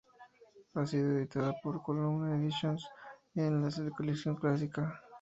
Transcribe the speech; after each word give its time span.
Ha 0.73 0.83
sido 0.87 1.11
editada 1.11 1.53
por 1.61 1.83
Columna 1.83 2.35
Edicions 2.35 2.89
en 3.35 3.61
la 3.61 3.69
colección 3.91 4.35
Clásica. 4.35 4.99